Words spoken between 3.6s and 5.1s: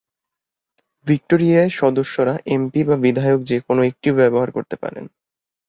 কোনও একটির ব্যবহার করতে পারেন।